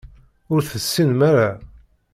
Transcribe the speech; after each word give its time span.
Ur 0.53 0.61
tessinem 0.69 1.19
ara. 1.29 1.49